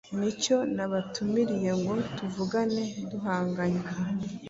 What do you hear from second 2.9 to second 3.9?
duhanganye: